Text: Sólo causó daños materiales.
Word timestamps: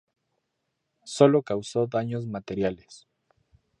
Sólo 1.05 1.43
causó 1.43 1.85
daños 1.85 2.25
materiales. 2.25 3.07